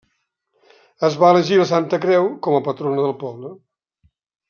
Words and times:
Es 1.09 1.17
va 1.25 1.29
elegir 1.35 1.61
la 1.61 1.67
Santa 1.73 2.01
Creu 2.07 2.25
com 2.49 2.57
a 2.57 2.65
patrona 2.71 3.05
del 3.07 3.15
poble. 3.25 3.57